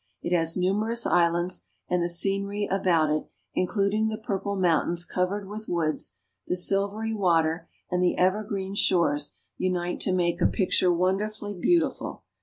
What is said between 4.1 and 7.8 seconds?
purple mountains covered with woods, the silvery water,